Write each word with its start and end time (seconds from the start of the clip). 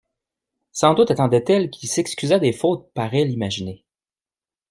Sans 0.71 0.95
doute 0.95 1.11
attendait-elle 1.11 1.69
qu'il 1.69 1.87
s'excusât 1.87 2.39
des 2.39 2.53
fautes 2.53 2.91
par 2.95 3.13
elle 3.13 3.29
imaginées. 3.29 3.85